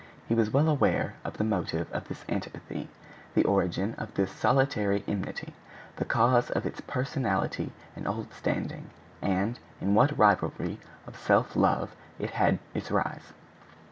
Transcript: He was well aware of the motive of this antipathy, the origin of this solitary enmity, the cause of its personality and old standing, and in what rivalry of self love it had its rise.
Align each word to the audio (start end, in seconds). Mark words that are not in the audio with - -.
He 0.27 0.33
was 0.33 0.49
well 0.49 0.67
aware 0.67 1.13
of 1.23 1.37
the 1.37 1.43
motive 1.43 1.87
of 1.91 2.07
this 2.07 2.25
antipathy, 2.27 2.89
the 3.35 3.43
origin 3.43 3.93
of 3.99 4.11
this 4.15 4.31
solitary 4.31 5.03
enmity, 5.07 5.53
the 5.97 6.05
cause 6.05 6.49
of 6.49 6.65
its 6.65 6.81
personality 6.81 7.71
and 7.95 8.07
old 8.07 8.33
standing, 8.33 8.89
and 9.21 9.59
in 9.79 9.93
what 9.93 10.17
rivalry 10.17 10.79
of 11.05 11.15
self 11.15 11.55
love 11.55 11.95
it 12.17 12.31
had 12.31 12.57
its 12.73 12.89
rise. 12.89 13.33